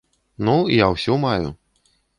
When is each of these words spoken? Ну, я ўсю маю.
Ну, 0.49 0.55
я 0.79 0.89
ўсю 0.95 1.21
маю. 1.27 1.47